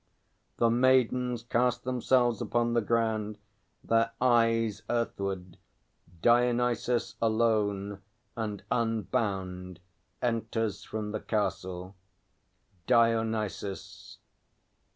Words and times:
[The 0.57 0.71
Maidens 0.71 1.43
cast 1.43 1.83
themselves 1.83 2.41
upon 2.41 2.73
the 2.73 2.81
ground, 2.81 3.37
their 3.83 4.13
eyes 4.19 4.81
earthward. 4.89 5.59
DIONYSUS, 6.23 7.17
alone 7.21 8.01
and 8.35 8.63
unbound, 8.71 9.79
enters 10.19 10.83
from 10.85 11.11
the 11.11 11.19
Castle. 11.21 11.95
DIONYSUS. 12.87 14.17